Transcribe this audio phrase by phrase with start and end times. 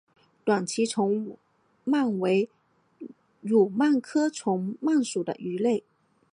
[0.43, 1.37] 短鳍虫
[1.85, 2.49] 鳗为
[3.43, 5.83] 蠕鳗科虫鳗属的鱼类。